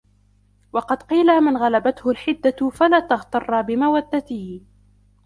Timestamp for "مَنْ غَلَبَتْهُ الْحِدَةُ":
1.41-2.69